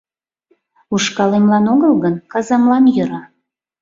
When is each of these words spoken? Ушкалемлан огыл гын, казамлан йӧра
Ушкалемлан 0.93 1.65
огыл 1.73 1.93
гын, 2.03 2.15
казамлан 2.31 2.85
йӧра 2.95 3.21